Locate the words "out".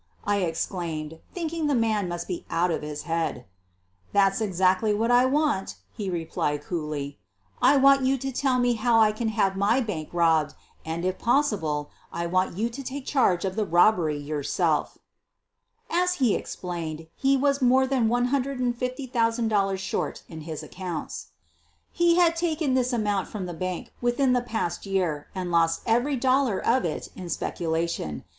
2.49-2.71